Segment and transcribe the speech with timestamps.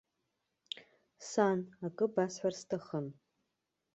[1.29, 3.07] Сан, акы басҳәарц сҭахын.